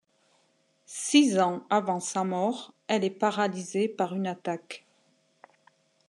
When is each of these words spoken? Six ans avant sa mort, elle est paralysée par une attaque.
Six 0.87 1.37
ans 1.37 1.63
avant 1.69 1.99
sa 1.99 2.23
mort, 2.23 2.73
elle 2.87 3.03
est 3.03 3.11
paralysée 3.11 3.87
par 3.87 4.15
une 4.15 4.25
attaque. 4.25 4.83